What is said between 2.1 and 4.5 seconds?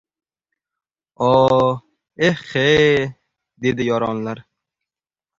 Eh-ye-ye!— dedi yoronlar.